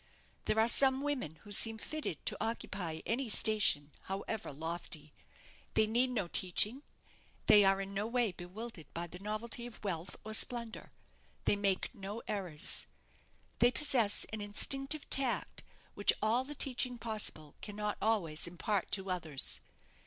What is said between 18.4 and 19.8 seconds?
impart to others.